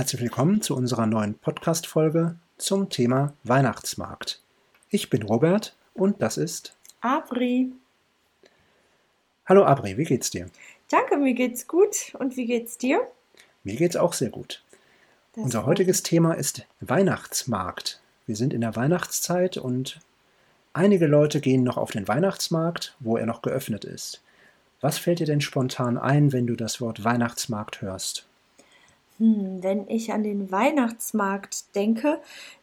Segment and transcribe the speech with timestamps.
[0.00, 4.40] Herzlich willkommen zu unserer neuen Podcast-Folge zum Thema Weihnachtsmarkt.
[4.88, 7.70] Ich bin Robert und das ist Abri.
[9.44, 10.46] Hallo Abri, wie geht's dir?
[10.88, 12.14] Danke, mir geht's gut.
[12.18, 13.06] Und wie geht's dir?
[13.62, 14.62] Mir geht's auch sehr gut.
[15.34, 18.00] Das Unser heutiges Thema ist Weihnachtsmarkt.
[18.24, 20.00] Wir sind in der Weihnachtszeit und
[20.72, 24.22] einige Leute gehen noch auf den Weihnachtsmarkt, wo er noch geöffnet ist.
[24.80, 28.29] Was fällt dir denn spontan ein, wenn du das Wort Weihnachtsmarkt hörst?
[29.20, 32.20] Hm, wenn ich an den Weihnachtsmarkt denke,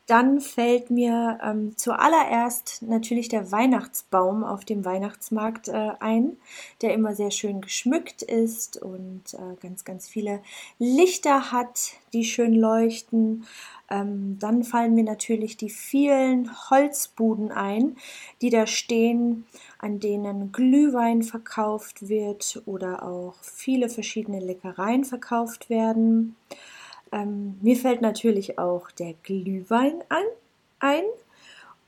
[0.07, 6.37] dann fällt mir ähm, zuallererst natürlich der Weihnachtsbaum auf dem Weihnachtsmarkt äh, ein,
[6.81, 10.41] der immer sehr schön geschmückt ist und äh, ganz, ganz viele
[10.79, 13.45] Lichter hat, die schön leuchten.
[13.89, 17.97] Ähm, dann fallen mir natürlich die vielen Holzbuden ein,
[18.41, 19.45] die da stehen,
[19.77, 26.37] an denen Glühwein verkauft wird oder auch viele verschiedene Leckereien verkauft werden.
[27.11, 30.23] Ähm, mir fällt natürlich auch der Glühwein an,
[30.79, 31.03] ein.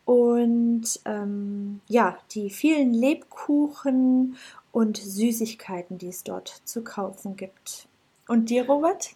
[0.06, 4.38] Und ähm, ja, die vielen Lebkuchen
[4.72, 7.88] und Süßigkeiten, die es dort zu kaufen gibt.
[8.28, 9.12] Und dir, Robert?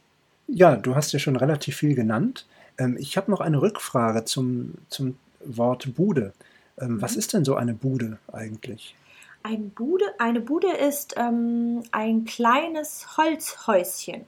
[0.47, 2.45] Ja, du hast ja schon relativ viel genannt.
[2.77, 6.33] Ähm, ich habe noch eine Rückfrage zum, zum Wort Bude.
[6.79, 7.19] Ähm, Was Mhm.
[7.19, 8.95] ist denn so eine Bude eigentlich?
[9.43, 14.25] Ein Bude, eine Bude ist ähm, ein kleines Holzhäuschen.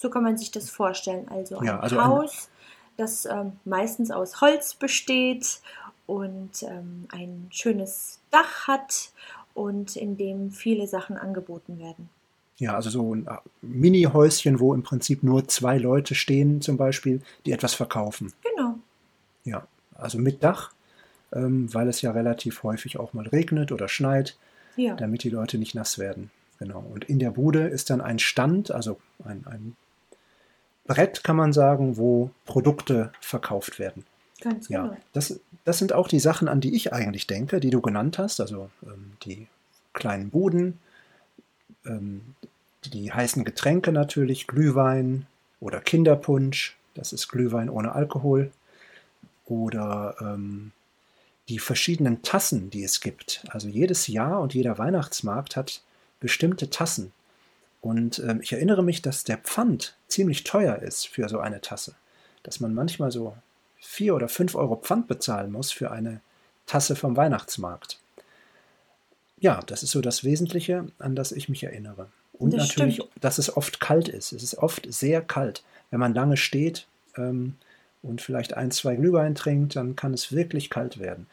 [0.00, 1.28] So kann man sich das vorstellen.
[1.28, 2.48] Also ein Ja, also Haus,
[2.96, 5.60] das ähm, meistens aus Holz besteht
[6.06, 9.10] und ähm, ein schönes Dach hat
[9.52, 12.08] und in dem viele Sachen angeboten werden.
[12.56, 17.20] Ja, also so ein äh, Mini-Häuschen, wo im Prinzip nur zwei Leute stehen, zum Beispiel,
[17.44, 18.32] die etwas verkaufen.
[18.42, 18.78] Genau.
[19.44, 20.72] Ja, also mit Dach,
[21.32, 24.38] ähm, weil es ja relativ häufig auch mal regnet oder schneit,
[24.76, 24.94] Ja.
[24.94, 26.30] damit die Leute nicht nass werden.
[26.58, 26.84] Genau.
[26.90, 29.76] Und in der Bude ist dann ein Stand, also ein, ein
[30.94, 34.04] Brett, kann man sagen, wo Produkte verkauft werden.
[34.40, 34.96] Ganz Ja, genau.
[35.12, 38.40] das, das sind auch die Sachen, an die ich eigentlich denke, die du genannt hast.
[38.40, 39.46] Also ähm, die
[39.92, 40.80] kleinen Buden,
[41.86, 42.34] ähm,
[42.84, 45.26] die heißen Getränke natürlich, Glühwein
[45.60, 48.50] oder Kinderpunsch, das ist Glühwein ohne Alkohol.
[49.46, 50.72] Oder ähm,
[51.48, 53.44] die verschiedenen Tassen, die es gibt.
[53.48, 55.82] Also jedes Jahr und jeder Weihnachtsmarkt hat
[56.18, 57.12] bestimmte Tassen.
[57.80, 61.94] Und ähm, ich erinnere mich, dass der Pfand ziemlich teuer ist für so eine Tasse.
[62.42, 63.36] Dass man manchmal so
[63.78, 66.20] vier oder fünf Euro Pfand bezahlen muss für eine
[66.66, 67.98] Tasse vom Weihnachtsmarkt.
[69.38, 72.08] Ja, das ist so das Wesentliche, an das ich mich erinnere.
[72.34, 73.10] Und Das natürlich, stimmt.
[73.20, 74.32] dass es oft kalt ist.
[74.32, 75.62] Es ist oft sehr kalt.
[75.90, 76.86] Wenn man lange steht
[77.16, 77.56] ähm,
[78.02, 81.26] und vielleicht ein, zwei Glühwein trinkt, dann kann es wirklich kalt werden.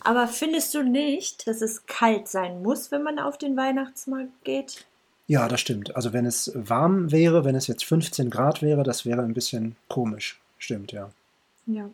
[0.00, 4.86] Aber findest du nicht, dass es kalt sein muss, wenn man auf den Weihnachtsmarkt geht?
[5.28, 5.96] Ja, das stimmt.
[5.96, 9.76] Also wenn es warm wäre, wenn es jetzt 15 Grad wäre, das wäre ein bisschen
[9.88, 10.38] komisch.
[10.58, 11.10] Stimmt, ja.
[11.66, 11.90] Ja.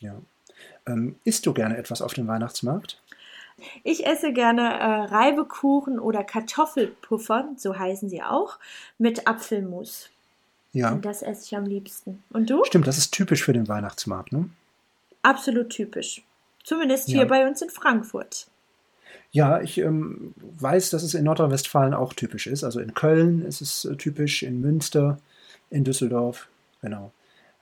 [0.00, 0.14] ja.
[0.86, 3.00] Ähm, isst du gerne etwas auf dem Weihnachtsmarkt?
[3.84, 4.84] Ich esse gerne äh,
[5.14, 8.58] Reibekuchen oder Kartoffelpuffer, so heißen sie auch,
[8.98, 10.08] mit Apfelmus.
[10.72, 10.92] Ja.
[10.92, 12.22] Und das esse ich am liebsten.
[12.30, 12.64] Und du?
[12.64, 14.48] Stimmt, das ist typisch für den Weihnachtsmarkt, ne?
[15.22, 16.22] Absolut typisch.
[16.64, 17.18] Zumindest Ja.
[17.18, 18.46] hier bei uns in Frankfurt.
[19.32, 22.64] Ja, ich ähm, weiß, dass es in Nordrhein-Westfalen auch typisch ist.
[22.64, 25.18] Also in Köln ist es äh, typisch, in Münster,
[25.70, 26.48] in Düsseldorf,
[26.82, 27.12] genau.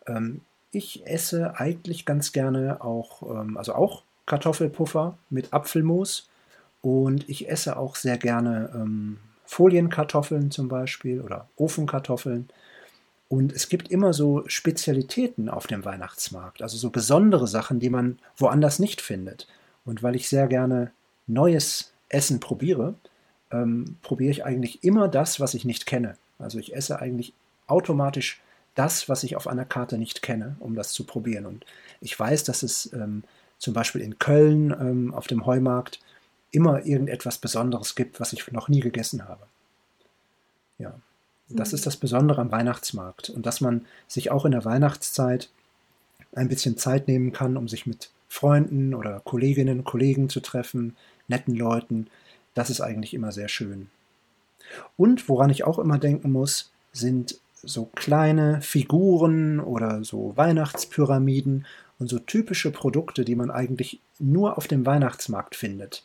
[0.07, 0.41] Ähm,
[0.71, 6.29] ich esse eigentlich ganz gerne auch, ähm, also auch Kartoffelpuffer mit Apfelmus
[6.81, 12.49] und ich esse auch sehr gerne ähm, Folienkartoffeln zum Beispiel oder Ofenkartoffeln.
[13.29, 18.19] Und es gibt immer so Spezialitäten auf dem Weihnachtsmarkt, also so besondere Sachen, die man
[18.37, 19.47] woanders nicht findet.
[19.85, 20.93] Und weil ich sehr gerne
[21.29, 22.95] neues Essen probiere,
[23.51, 26.17] ähm, probiere ich eigentlich immer das, was ich nicht kenne.
[26.39, 27.33] Also ich esse eigentlich
[27.67, 28.41] automatisch
[28.75, 31.47] das, was ich auf einer Karte nicht kenne, um das zu probieren.
[31.47, 31.67] Und
[32.01, 33.25] ich weiß, dass es ähm,
[33.59, 36.01] zum Beispiel in Köln ähm, auf dem Heumarkt
[36.51, 39.47] immer irgendetwas Besonderes gibt, was ich noch nie gegessen habe.
[40.79, 40.95] Ja,
[41.49, 41.75] das Mhm.
[41.77, 45.51] ist das Besondere am Weihnachtsmarkt und dass man sich auch in der Weihnachtszeit
[46.35, 50.97] ein bisschen Zeit nehmen kann, um sich mit Freunden oder Kolleginnen, Kollegen zu treffen,
[51.29, 52.09] netten Leuten.
[52.55, 53.89] Das ist eigentlich immer sehr schön.
[54.97, 61.67] Und woran ich auch immer denken muss, sind so kleine Figuren oder so Weihnachtspyramiden
[61.99, 66.05] und so typische Produkte, die man eigentlich nur auf dem Weihnachtsmarkt findet.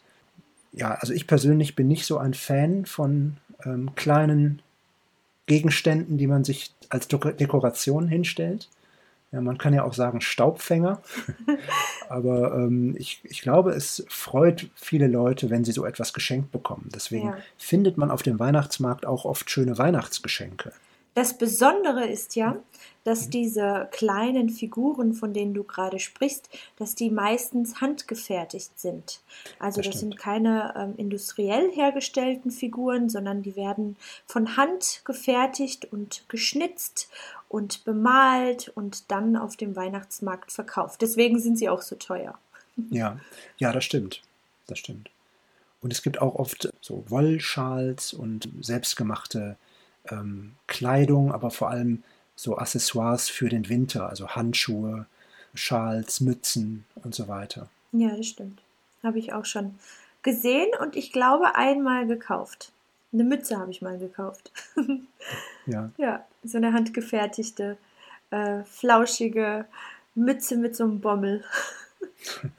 [0.71, 4.61] Ja, also ich persönlich bin nicht so ein Fan von ähm, kleinen
[5.45, 8.69] Gegenständen, die man sich als Deko- Dekoration hinstellt.
[9.33, 11.01] Ja, man kann ja auch sagen Staubfänger,
[12.09, 16.89] aber ähm, ich, ich glaube, es freut viele Leute, wenn sie so etwas geschenkt bekommen.
[16.93, 17.37] Deswegen Ja.
[17.57, 20.71] findet man auf dem Weihnachtsmarkt auch oft schöne Weihnachtsgeschenke.
[21.15, 22.55] Das Besondere ist ja,
[23.03, 23.31] dass Mhm.
[23.31, 29.21] diese kleinen Figuren, von denen du gerade sprichst, dass die meistens handgefertigt sind.
[29.59, 33.95] Also Das das sind keine ähm, industriell hergestellten Figuren, sondern die werden
[34.25, 37.09] von Hand gefertigt und geschnitzt
[37.53, 41.03] und bemalt und dann auf dem Weihnachtsmarkt verkauft.
[41.03, 42.37] Deswegen sind sie auch so teuer.
[42.89, 43.19] Ja,
[43.59, 44.23] ja, das stimmt.
[44.65, 45.11] Das stimmt.
[45.79, 49.57] Und es gibt auch oft so Wollschals und selbstgemachte
[50.09, 52.01] ähm, Kleidung, aber vor allem
[52.35, 55.05] so Accessoires für den Winter, also Handschuhe,
[55.53, 57.69] Schals, Mützen und so weiter.
[57.91, 58.63] Ja, das stimmt.
[59.03, 59.75] Habe ich auch schon
[60.23, 62.72] gesehen und ich glaube einmal gekauft.
[63.13, 64.51] Eine Mütze habe ich mal gekauft.
[65.65, 67.77] Ja, Ja, so eine handgefertigte,
[68.31, 69.63] äh, flauschige
[70.13, 71.41] Mütze mit so einem Bommel.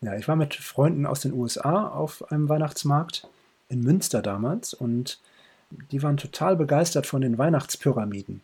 [0.00, 3.28] ja, ich war mit Freunden aus den USA auf einem Weihnachtsmarkt
[3.68, 5.20] in Münster damals und
[5.70, 8.40] die waren total begeistert von den Weihnachtspyramiden.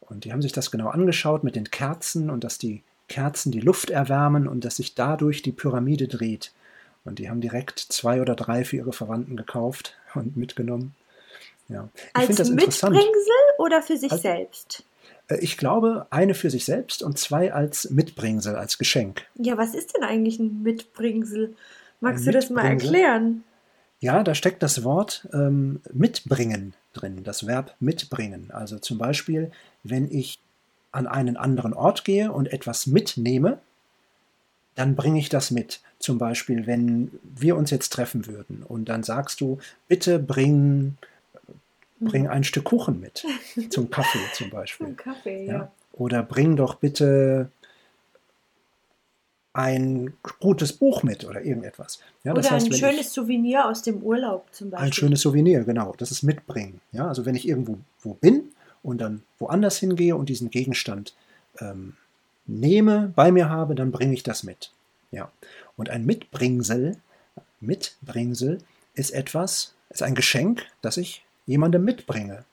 [0.00, 3.60] Und die haben sich das genau angeschaut mit den Kerzen und dass die Kerzen die
[3.60, 6.52] Luft erwärmen und dass sich dadurch die Pyramide dreht.
[7.08, 10.94] Und die haben direkt zwei oder drei für ihre Verwandten gekauft und mitgenommen.
[11.68, 11.88] Ja.
[11.94, 12.94] Ich Als finde das interessant.
[12.94, 14.84] Mitbringsel oder für sich Als- selbst?
[15.28, 19.26] Äh, Ich glaube, eine für sich selbst und zwei als Mitbringsel, als Geschenk.
[19.34, 21.54] Ja, was ist denn eigentlich ein Mitbringsel?
[22.00, 23.44] Magst Ein du das mal erklären?
[24.00, 28.50] Ja, da steckt das Wort ähm, mitbringen drin, das Verb mitbringen.
[28.52, 29.50] Also zum Beispiel,
[29.82, 30.38] wenn ich
[30.92, 33.58] an einen anderen Ort gehe und etwas mitnehme,
[34.78, 35.80] dann bringe ich das mit.
[35.98, 39.58] Zum Beispiel, wenn wir uns jetzt treffen würden und dann sagst du,
[39.88, 40.96] bitte bring,
[41.98, 43.24] bring ein Stück Kuchen mit
[43.70, 44.86] zum Kaffee zum Beispiel.
[44.86, 45.52] Ein Kaffee, Ja.
[45.52, 45.72] ja.
[45.92, 47.50] Oder bring doch bitte
[49.52, 51.98] ein gutes Buch mit oder irgendetwas.
[52.22, 54.86] Ja, Oder heißt, ein schönes ich, Souvenir aus dem Urlaub zum Beispiel.
[54.86, 56.80] ein schönes Souvenir, genau, das ist mitbringen.
[56.92, 58.50] Ja, also wenn ich irgendwo wo bin
[58.84, 61.14] und dann woanders hingehe und diesen Gegenstand
[61.60, 61.94] ähm,
[62.48, 64.72] nehme, bei mir habe, dann bringe ich das mit.
[65.12, 65.30] Ja.
[65.76, 66.96] Und ein Mitbringsel,
[67.60, 68.58] Mitbringsel
[68.94, 72.44] ist etwas, ist ein Geschenk, das ich jemandem mitbringe.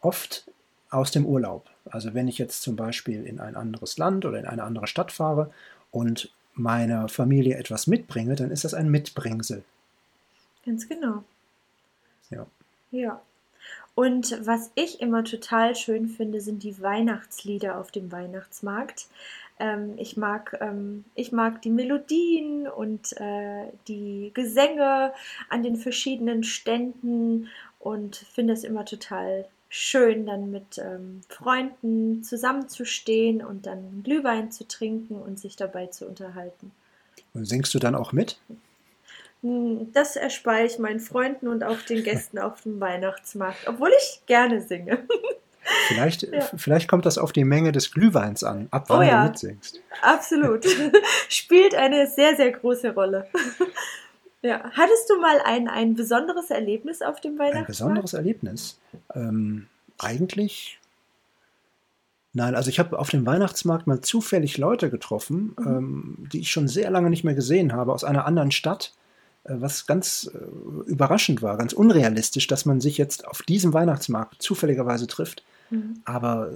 [0.00, 0.48] Oft
[0.90, 1.68] aus dem Urlaub.
[1.86, 5.12] Also wenn ich jetzt zum Beispiel in ein anderes Land oder in eine andere Stadt
[5.12, 5.52] fahre
[5.90, 9.64] und meiner Familie etwas mitbringe, dann ist das ein Mitbringsel.
[10.64, 11.24] Ganz genau.
[12.30, 12.46] Ja.
[12.90, 13.20] Ja.
[13.96, 19.06] Und was ich immer total schön finde, sind die Weihnachtslieder auf dem Weihnachtsmarkt.
[19.58, 25.14] Ähm, ich, mag, ähm, ich mag die Melodien und äh, die Gesänge
[25.48, 27.48] an den verschiedenen Ständen
[27.78, 34.68] und finde es immer total schön, dann mit ähm, Freunden zusammenzustehen und dann Glühwein zu
[34.68, 36.70] trinken und sich dabei zu unterhalten.
[37.32, 38.38] Und singst du dann auch mit?
[39.92, 44.60] Das erspare ich meinen Freunden und auch den Gästen auf dem Weihnachtsmarkt, obwohl ich gerne
[44.60, 45.06] singe.
[45.88, 46.40] Vielleicht, Ja.
[46.56, 49.22] vielleicht kommt das auf die Menge des Glühweins an, ab Oh wann ja.
[49.24, 49.80] du mitsingst.
[50.02, 50.64] Absolut.
[51.28, 53.26] Spielt eine sehr, sehr große Rolle.
[54.42, 54.70] Ja.
[54.72, 57.66] Hattest du mal ein, ein besonderes Erlebnis auf dem Ein Weihnachtsmarkt?
[57.66, 58.78] besonderes Erlebnis.
[59.14, 59.66] Ähm,
[59.98, 60.78] eigentlich.
[62.32, 65.66] Nein, also ich habe auf dem Weihnachtsmarkt mal zufällig Leute getroffen, Mhm.
[65.66, 68.92] ähm, die ich schon sehr lange nicht mehr gesehen habe, aus einer anderen Stadt,
[69.48, 75.06] was ganz äh, überraschend war, ganz unrealistisch, dass man sich jetzt auf diesem Weihnachtsmarkt zufälligerweise
[75.06, 75.42] trifft.
[75.70, 76.00] Mhm.
[76.04, 76.52] Aber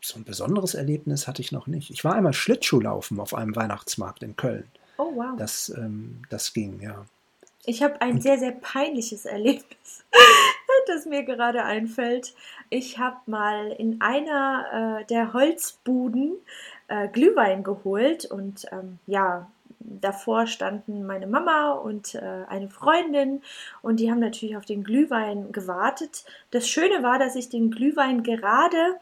[0.00, 1.90] so ein besonderes Erlebnis hatte ich noch nicht.
[1.90, 4.64] Ich war einmal Schlittschuhlaufen auf einem Weihnachtsmarkt in Köln.
[4.98, 5.36] Oh, wow.
[5.38, 7.06] Das, ähm, das ging, ja.
[7.66, 10.04] Ich habe ein sehr, sehr peinliches Erlebnis,
[10.86, 12.34] das mir gerade einfällt.
[12.68, 16.34] Ich habe mal in einer äh, der Holzbuden
[16.88, 23.42] äh, Glühwein geholt und ähm, ja, davor standen meine Mama und äh, eine Freundin
[23.82, 26.24] und die haben natürlich auf den Glühwein gewartet.
[26.50, 28.98] Das Schöne war, dass ich den Glühwein gerade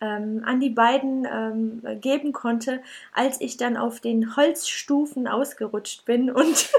[0.00, 6.30] ähm, an die beiden ähm, geben konnte, als ich dann auf den Holzstufen ausgerutscht bin
[6.30, 6.70] und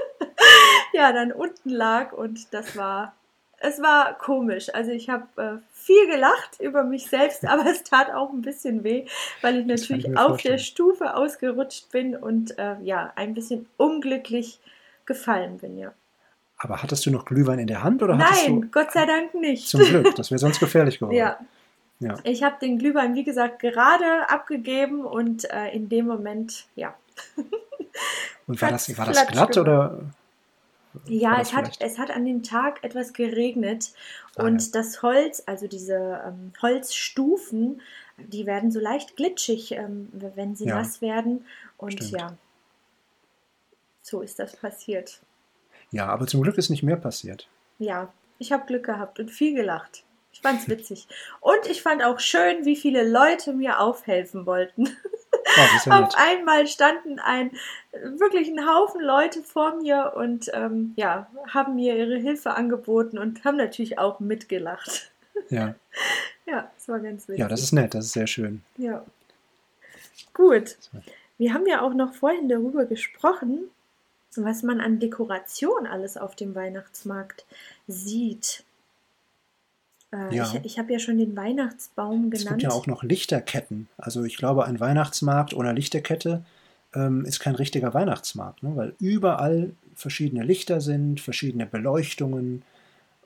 [0.94, 3.16] ja, dann unten lag und das war,
[3.64, 4.74] es war komisch.
[4.74, 8.84] Also ich habe äh, viel gelacht über mich selbst, aber es tat auch ein bisschen
[8.84, 9.06] weh,
[9.42, 10.54] weil ich ich natürlich mir auf vorstellen.
[10.58, 14.60] der Stufe ausgerutscht bin und äh, ja, ein bisschen unglücklich
[15.06, 15.92] gefallen bin, ja.
[16.60, 19.34] Aber hattest du noch Glühwein in der Hand oder hattest Nein, du Gott sei Dank
[19.34, 19.68] nicht.
[19.68, 20.16] zum Glück?
[20.16, 21.18] Das wäre sonst gefährlich geworden.
[21.18, 21.38] Ja,
[22.00, 22.16] Ja.
[22.24, 26.94] ich habe den Glühwein, wie gesagt, gerade abgegeben und äh, in dem Moment, ja.
[28.48, 30.00] Und war das, war das glatt oder?
[31.08, 33.92] Ja, es hat, es hat an dem Tag etwas geregnet
[34.36, 34.70] Ah, und ja.
[34.74, 37.82] das Holz, also diese ähm, Holzstufen,
[38.18, 40.76] die werden so leicht glitschig, ähm, wenn sie Ja.
[40.76, 41.46] nass werden.
[41.78, 42.12] Und Stimmt.
[42.12, 42.38] ja,
[44.02, 45.20] so ist das passiert.
[45.92, 47.48] Ja, aber zum Glück ist nicht mehr passiert.
[47.80, 50.04] Ja, ich habe Glück gehabt und viel gelacht.
[50.32, 51.08] Ich fand's witzig.
[51.42, 54.86] Und ich fand auch schön, wie viele Leute mir aufhelfen wollten.
[55.56, 57.52] Oh, ja Auf einmal standen ein
[57.92, 63.44] wirklich ein Haufen Leute vor mir und ähm, ja, haben mir ihre Hilfe angeboten und
[63.44, 65.12] haben natürlich auch mitgelacht.
[65.50, 65.76] Ja.
[66.46, 67.40] ja, das war ganz witzig.
[67.40, 68.62] Ja, das ist nett, das ist sehr schön.
[68.78, 69.06] Ja.
[70.34, 70.78] Gut.
[71.38, 73.70] Wir haben ja auch noch vorhin darüber gesprochen,
[74.36, 77.46] was man an Dekoration alles auf dem Weihnachtsmarkt
[77.88, 78.64] sieht.
[80.14, 80.54] Äh, ja.
[80.54, 82.34] Ich, ich habe ja schon den Weihnachtsbaum genannt.
[82.34, 83.88] Es gibt ja auch noch Lichterketten.
[83.98, 86.46] Also ich glaube, ein Weihnachtsmarkt ohne Lichterkette
[86.94, 88.76] ähm, ist kein richtiger Weihnachtsmarkt, ne?
[88.76, 92.64] weil überall verschiedene Lichter sind, verschiedene Beleuchtungen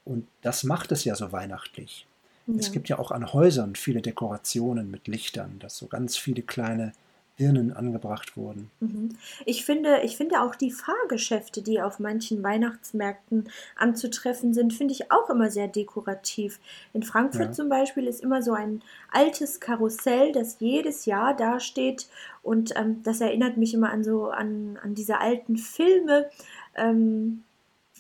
[0.06, 2.08] und das macht es ja so weihnachtlich.
[2.48, 2.56] Ja.
[2.58, 6.94] Es gibt ja auch an Häusern viele Dekorationen mit Lichtern, dass so ganz viele kleine
[7.38, 8.70] Birnen angebracht wurden.
[8.80, 9.10] Mhm.
[9.46, 15.12] Ich finde, ich finde auch die Fahrgeschäfte, die auf manchen Weihnachtsmärkten anzutreffen sind, finde ich
[15.12, 16.60] auch immer sehr dekorativ.
[16.94, 17.52] In Frankfurt ja.
[17.52, 22.08] zum Beispiel ist immer so ein altes Karussell, das jedes Jahr dasteht
[22.42, 26.30] und ähm, das erinnert mich immer an so an, an diese alten Filme.
[26.76, 27.44] Ähm,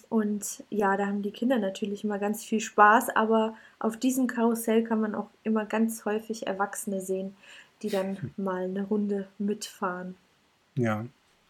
[0.09, 4.83] und ja, da haben die Kinder natürlich immer ganz viel Spaß, aber auf diesem Karussell
[4.83, 7.35] kann man auch immer ganz häufig Erwachsene sehen,
[7.81, 8.31] die dann hm.
[8.37, 10.15] mal eine Runde mitfahren.
[10.75, 11.05] Ja,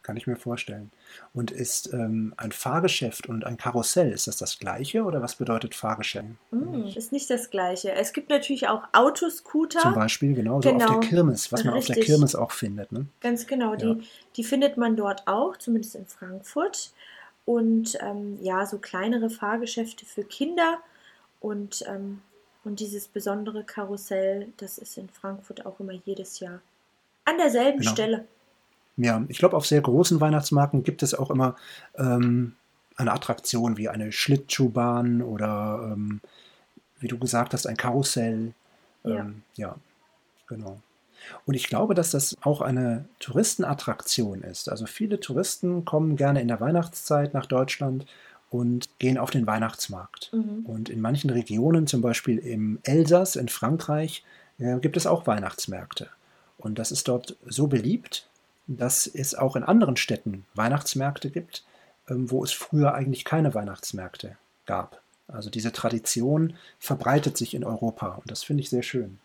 [0.07, 0.89] kann ich mir vorstellen.
[1.33, 5.75] Und ist ähm, ein Fahrgeschäft und ein Karussell, ist das das gleiche oder was bedeutet
[5.75, 6.29] Fahrgeschäft?
[6.51, 7.91] Mm, ist nicht das gleiche.
[7.91, 9.81] Es gibt natürlich auch Autoscooter.
[9.81, 10.85] Zum Beispiel, genau, so genau.
[10.85, 11.09] auf der genau.
[11.09, 11.89] Kirmes, was man Richtig.
[11.89, 12.93] auf der Kirmes auch findet.
[12.93, 13.07] Ne?
[13.19, 13.95] Ganz genau, ja.
[13.95, 14.03] die,
[14.37, 16.93] die findet man dort auch, zumindest in Frankfurt.
[17.43, 20.79] Und ähm, ja, so kleinere Fahrgeschäfte für Kinder
[21.41, 22.21] und ähm,
[22.67, 26.59] und dieses besondere Karussell, das ist in Frankfurt auch immer jedes Jahr
[27.23, 27.91] an derselben genau.
[27.91, 28.27] Stelle.
[28.97, 31.55] Ja, ich glaube, auf sehr großen Weihnachtsmarken gibt es auch immer
[31.95, 32.55] ähm,
[32.97, 36.19] eine Attraktion wie eine Schlittschuhbahn oder, ähm,
[36.99, 38.53] wie du gesagt hast, ein Karussell.
[39.03, 39.19] Ja.
[39.19, 39.75] Ähm, ja,
[40.47, 40.81] genau.
[41.45, 44.69] Und ich glaube, dass das auch eine Touristenattraktion ist.
[44.69, 48.05] Also viele Touristen kommen gerne in der Weihnachtszeit nach Deutschland
[48.49, 50.31] und gehen auf den Weihnachtsmarkt.
[50.33, 50.65] Mhm.
[50.65, 54.23] Und in manchen Regionen, zum Beispiel im Elsass in Frankreich,
[54.59, 56.09] äh, gibt es auch Weihnachtsmärkte.
[56.57, 58.27] Und das ist dort so beliebt,
[58.67, 61.63] dass es auch in anderen Städten Weihnachtsmärkte gibt,
[62.09, 65.01] ähm, wo es früher eigentlich keine Weihnachtsmärkte gab.
[65.27, 69.19] Also diese Tradition verbreitet sich in Europa und das finde ich sehr schön.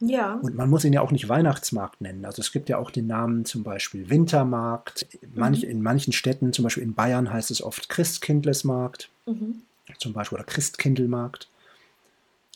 [0.00, 0.34] Ja.
[0.34, 2.24] Und man muss ihn ja auch nicht Weihnachtsmarkt nennen.
[2.24, 5.06] Also es gibt ja auch den Namen zum Beispiel Wintermarkt.
[5.34, 5.70] Manch, mhm.
[5.70, 9.10] In manchen Städten, zum Beispiel in Bayern, heißt es oft Christkindlesmarkt.
[9.26, 9.62] Mhm.
[9.98, 11.48] Zum Beispiel oder Christkindelmarkt.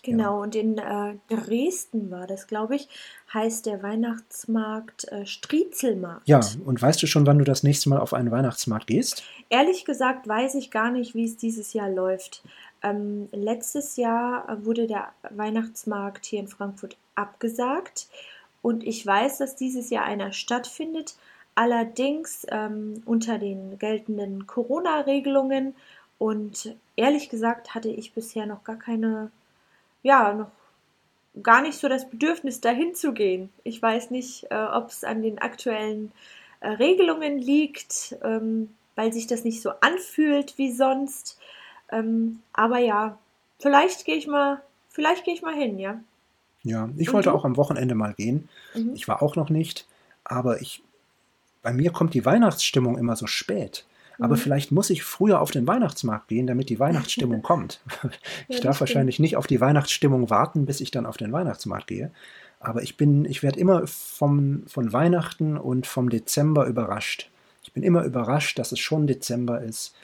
[0.05, 0.43] Genau, ja.
[0.43, 2.89] und in äh, Dresden war das, glaube ich,
[3.33, 6.27] heißt der Weihnachtsmarkt äh, Striezelmarkt.
[6.27, 9.23] Ja, und weißt du schon, wann du das nächste Mal auf einen Weihnachtsmarkt gehst?
[9.49, 12.43] Ehrlich gesagt weiß ich gar nicht, wie es dieses Jahr läuft.
[12.83, 18.09] Ähm, letztes Jahr wurde der Weihnachtsmarkt hier in Frankfurt abgesagt
[18.63, 21.17] und ich weiß, dass dieses Jahr einer stattfindet,
[21.55, 25.75] allerdings ähm, unter den geltenden Corona-Regelungen
[26.19, 29.31] und ehrlich gesagt hatte ich bisher noch gar keine,
[30.03, 30.51] ja, noch
[31.43, 33.51] gar nicht so das Bedürfnis, dahin zu gehen.
[33.65, 36.13] Ich weiß nicht, äh, ob es an den aktuellen
[36.61, 41.39] äh, Regelungen liegt, ähm, weil sich das nicht so anfühlt wie sonst.
[41.91, 43.19] Ähm, aber ja,
[43.59, 46.01] vielleicht gehe ich mal, vielleicht gehe ich mal hin, ja.
[46.65, 47.35] Ja, ich Und wollte du?
[47.35, 48.49] auch am Wochenende mal gehen.
[48.75, 48.93] Mhm.
[48.95, 49.87] Ich war auch noch nicht,
[50.25, 50.83] aber ich,
[51.63, 53.85] bei mir kommt die Weihnachtsstimmung immer so spät.
[54.19, 54.41] Aber mhm.
[54.41, 57.81] vielleicht muss ich früher auf den Weihnachtsmarkt gehen, damit die Weihnachtsstimmung kommt.
[58.49, 61.89] ich ja, darf wahrscheinlich nicht auf die Weihnachtsstimmung warten, bis ich dann auf den Weihnachtsmarkt
[61.89, 62.13] gehe.
[62.61, 67.31] Aber ich bin, ich werde immer vom, von Weihnachten und vom Dezember überrascht.
[67.65, 69.95] Ich bin immer überrascht, dass es schon Dezember ist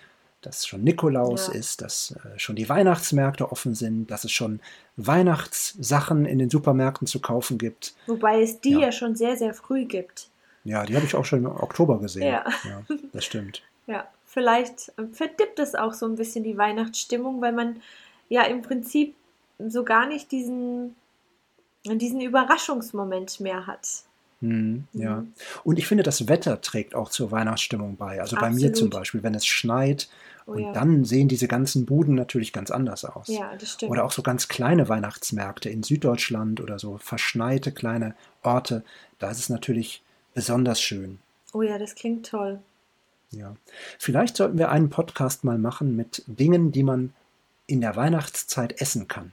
[0.42, 1.54] dass schon Nikolaus ja.
[1.54, 4.61] ist, dass äh, schon die Weihnachtsmärkte offen sind, dass es schon
[4.97, 7.95] Weihnachtssachen in den Supermärkten zu kaufen gibt.
[8.07, 10.30] Wobei es die ja, ja schon sehr, sehr früh gibt.
[10.64, 12.28] Ja, die habe ich auch schon im Oktober gesehen.
[12.28, 12.45] Ja.
[12.64, 13.62] ja das stimmt.
[13.90, 17.80] Ja, vielleicht äh, verdippt es auch so ein bisschen die Weihnachtsstimmung, weil man
[18.28, 19.14] ja im Prinzip
[19.59, 20.95] so gar nicht diesen,
[21.87, 24.02] diesen Überraschungsmoment mehr hat.
[24.40, 25.16] Mhm, ja.
[25.16, 25.33] Mhm.
[25.64, 28.21] Und ich finde, das Wetter trägt auch zur Weihnachtsstimmung bei.
[28.21, 28.40] Also Absolut.
[28.40, 30.09] bei mir zum Beispiel, wenn es schneit
[30.47, 30.73] oh, und ja.
[30.73, 33.28] dann sehen diese ganzen Buden natürlich ganz anders aus.
[33.28, 33.90] Ja, das stimmt.
[33.90, 38.85] Oder auch so ganz kleine Weihnachtsmärkte in Süddeutschland oder so verschneite kleine Orte.
[39.18, 40.02] Da ist es natürlich
[40.35, 41.18] besonders schön.
[41.52, 42.61] Oh ja, das klingt toll.
[43.30, 43.57] Ja.
[43.99, 47.12] Vielleicht sollten wir einen Podcast mal machen mit Dingen, die man
[47.66, 49.33] in der Weihnachtszeit essen kann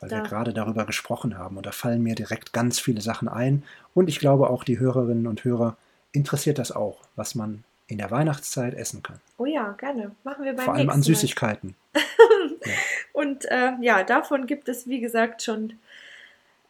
[0.00, 0.16] weil da.
[0.16, 1.56] wir gerade darüber gesprochen haben.
[1.56, 3.62] Und da fallen mir direkt ganz viele Sachen ein.
[3.94, 5.76] Und ich glaube auch die Hörerinnen und Hörer
[6.12, 9.20] interessiert das auch, was man in der Weihnachtszeit essen kann.
[9.38, 10.12] Oh ja, gerne.
[10.24, 11.02] Machen wir beim Vor allem an.
[11.02, 11.74] Süßigkeiten.
[13.12, 15.74] Und äh, ja, davon gibt es, wie gesagt, schon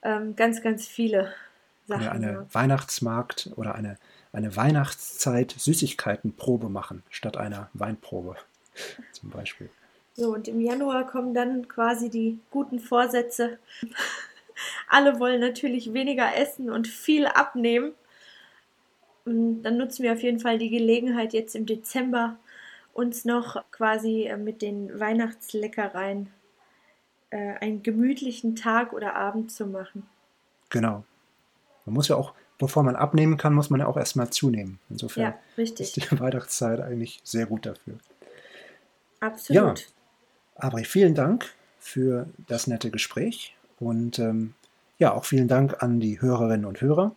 [0.03, 1.33] ähm, ganz, ganz viele
[1.87, 2.03] Sachen.
[2.03, 2.47] wir eine ja.
[2.53, 3.97] Weihnachtsmarkt oder eine,
[4.33, 8.37] eine Weihnachtszeit Süßigkeitenprobe machen, statt einer Weinprobe
[9.13, 9.71] zum Beispiel.
[10.17, 13.59] So, und im Januar kommen dann quasi die guten Vorsätze.
[14.89, 17.93] Alle wollen natürlich weniger essen und viel abnehmen.
[19.27, 22.39] Und dann nutzen wir auf jeden Fall die Gelegenheit, jetzt im Dezember
[22.95, 26.31] uns noch quasi äh, mit den Weihnachtsleckereien
[27.29, 30.09] äh, einen gemütlichen Tag oder Abend zu machen.
[30.71, 31.05] Genau.
[31.85, 34.79] Man muss ja auch, bevor man abnehmen kann, muss man ja auch erstmal zunehmen.
[34.89, 35.89] Insofern Ja, richtig.
[35.89, 37.99] ist die Weihnachtszeit eigentlich sehr gut dafür.
[39.21, 39.89] Absolut.
[40.57, 44.55] Aber vielen Dank für das nette Gespräch und ähm,
[44.99, 47.15] ja, auch vielen Dank an die Hörerinnen und Hörer.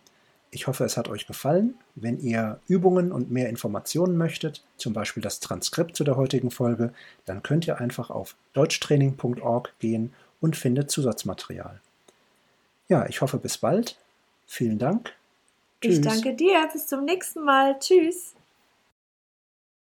[0.50, 1.74] Ich hoffe, es hat euch gefallen.
[1.94, 6.92] Wenn ihr Übungen und mehr Informationen möchtet, zum Beispiel das Transkript zu der heutigen Folge,
[7.24, 11.80] dann könnt ihr einfach auf deutschtraining.org gehen und findet Zusatzmaterial.
[12.88, 13.96] Ja, ich hoffe bis bald.
[14.46, 15.12] Vielen Dank.
[15.80, 16.68] Ich danke dir.
[16.72, 17.78] Bis zum nächsten Mal.
[17.78, 18.34] Tschüss.